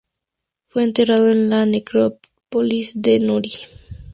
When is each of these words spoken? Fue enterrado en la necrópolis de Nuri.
Fue 0.65 0.81
enterrado 0.83 1.29
en 1.29 1.51
la 1.51 1.63
necrópolis 1.67 2.99
de 3.03 3.19
Nuri. 3.19 3.51